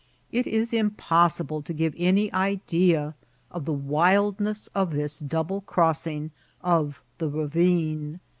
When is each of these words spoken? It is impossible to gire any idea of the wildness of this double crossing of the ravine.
It 0.31 0.47
is 0.47 0.73
impossible 0.73 1.61
to 1.61 1.73
gire 1.75 1.93
any 1.95 2.33
idea 2.33 3.13
of 3.51 3.65
the 3.65 3.71
wildness 3.73 4.65
of 4.73 4.93
this 4.93 5.19
double 5.19 5.61
crossing 5.61 6.31
of 6.61 7.03
the 7.19 7.29
ravine. 7.29 8.19